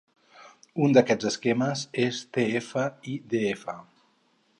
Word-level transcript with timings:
Un 0.85 0.95
d'aquests 0.97 1.27
esquemes 1.31 1.83
és 2.05 2.21
tf-idf. 2.37 3.71